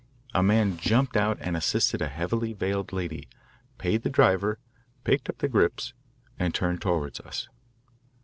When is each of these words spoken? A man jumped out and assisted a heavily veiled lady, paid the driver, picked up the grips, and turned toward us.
A 0.33 0.41
man 0.41 0.77
jumped 0.77 1.15
out 1.15 1.37
and 1.41 1.55
assisted 1.55 2.01
a 2.01 2.07
heavily 2.07 2.53
veiled 2.53 2.91
lady, 2.91 3.27
paid 3.77 4.01
the 4.01 4.09
driver, 4.09 4.57
picked 5.03 5.29
up 5.29 5.37
the 5.37 5.47
grips, 5.47 5.93
and 6.39 6.55
turned 6.55 6.81
toward 6.81 7.19
us. 7.23 7.49